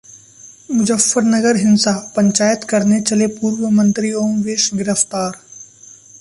मुजफ्फरनगर 0.69 1.55
हिंसा: 1.57 1.93
पंचायत 2.15 2.63
करने 2.71 2.99
चले 3.11 3.27
पूर्व 3.37 3.69
मंत्री 3.77 4.13
ओमवेश 4.23 4.69
गिरफ्तार 4.73 5.31